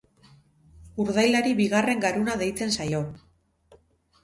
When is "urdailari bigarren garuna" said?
1.03-2.39